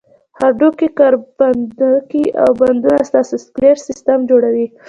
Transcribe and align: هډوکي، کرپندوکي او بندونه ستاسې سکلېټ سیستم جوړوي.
هډوکي، 0.39 0.87
کرپندوکي 0.97 2.23
او 2.43 2.49
بندونه 2.59 3.01
ستاسې 3.09 3.35
سکلېټ 3.45 3.77
سیستم 3.87 4.19
جوړوي. 4.29 4.67